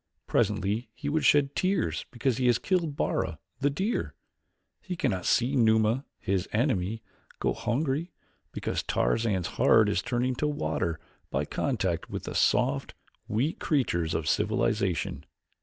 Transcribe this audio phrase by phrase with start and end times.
[0.25, 4.15] Presently he would shed tears because he has killed Bara, the deer.
[4.81, 7.03] He cannot see Numa, his enemy,
[7.39, 8.11] go hungry,
[8.51, 12.95] because Tarzan's heart is turning to water by contact with the soft,
[13.27, 15.23] weak creatures of civilization."